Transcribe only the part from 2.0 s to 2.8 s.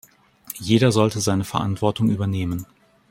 übernehmen.